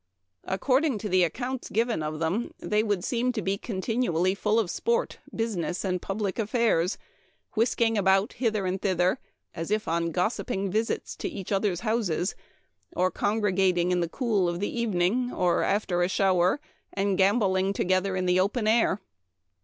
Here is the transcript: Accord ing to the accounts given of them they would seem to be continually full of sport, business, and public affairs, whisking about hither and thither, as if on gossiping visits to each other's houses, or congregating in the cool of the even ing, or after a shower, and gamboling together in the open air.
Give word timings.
Accord 0.45 0.83
ing 0.83 0.97
to 0.97 1.07
the 1.07 1.23
accounts 1.23 1.69
given 1.69 2.01
of 2.01 2.17
them 2.17 2.55
they 2.57 2.81
would 2.81 3.03
seem 3.03 3.31
to 3.33 3.41
be 3.43 3.59
continually 3.59 4.33
full 4.33 4.57
of 4.59 4.71
sport, 4.71 5.19
business, 5.31 5.85
and 5.85 6.01
public 6.01 6.39
affairs, 6.39 6.97
whisking 7.53 7.99
about 7.99 8.33
hither 8.33 8.65
and 8.65 8.81
thither, 8.81 9.19
as 9.53 9.69
if 9.69 9.87
on 9.87 10.09
gossiping 10.09 10.71
visits 10.71 11.15
to 11.17 11.29
each 11.29 11.51
other's 11.51 11.81
houses, 11.81 12.33
or 12.95 13.11
congregating 13.11 13.91
in 13.91 13.99
the 13.99 14.09
cool 14.09 14.49
of 14.49 14.59
the 14.59 14.75
even 14.81 15.03
ing, 15.03 15.31
or 15.31 15.61
after 15.61 16.01
a 16.01 16.09
shower, 16.09 16.59
and 16.91 17.15
gamboling 17.15 17.71
together 17.71 18.15
in 18.15 18.25
the 18.25 18.39
open 18.39 18.67
air. 18.67 18.99